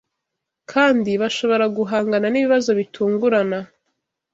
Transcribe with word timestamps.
kandi 0.71 1.11
bashobora 1.21 1.65
guhangana 1.77 2.27
n’ibibazo 2.31 2.69
bitungurana 2.79 3.59